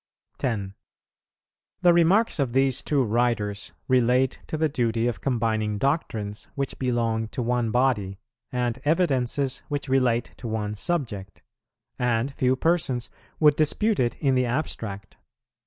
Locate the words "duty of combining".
4.67-5.77